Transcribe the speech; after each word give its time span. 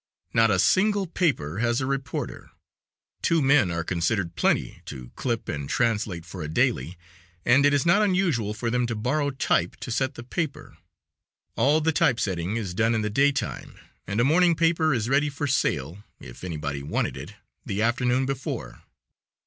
Not 0.33 0.49
a 0.49 0.57
single 0.57 1.05
paper 1.05 1.59
has 1.59 1.79
a 1.79 1.85
reporter. 1.85 2.49
Two 3.21 3.39
men 3.39 3.69
are 3.69 3.83
considered 3.83 4.35
plenty 4.35 4.81
to 4.85 5.11
clip 5.15 5.47
and 5.47 5.69
translate 5.69 6.25
for 6.25 6.41
a 6.41 6.47
daily, 6.47 6.97
and 7.45 7.67
it 7.67 7.71
is 7.71 7.85
not 7.85 8.01
unusual 8.01 8.55
for 8.55 8.71
them 8.71 8.87
to 8.87 8.95
borrow 8.95 9.29
type 9.29 9.75
to 9.75 9.91
set 9.91 10.15
the 10.15 10.23
paper. 10.23 10.75
All 11.55 11.81
the 11.81 11.91
type 11.91 12.19
setting 12.19 12.57
is 12.57 12.73
done 12.73 12.95
in 12.95 13.03
the 13.03 13.11
daytime 13.11 13.77
and 14.07 14.19
a 14.19 14.23
morning 14.23 14.55
paper 14.55 14.91
is 14.91 15.07
ready 15.07 15.29
for 15.29 15.45
sale 15.45 16.03
if 16.19 16.43
anybody 16.43 16.81
wanted 16.81 17.15
it 17.15 17.35
the 17.63 17.83
afternoon 17.83 18.25
before. 18.25 18.81